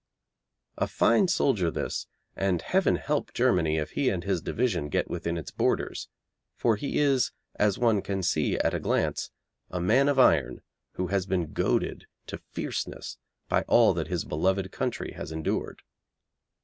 [0.79, 5.37] A fine soldier this, and heaven help Germany if he and his division get within
[5.37, 6.09] its borders,
[6.55, 9.29] for he is, as one can see at a glance,
[9.69, 14.71] a man of iron who has been goaded to fierceness by all that his beloved
[14.71, 15.83] country has endured.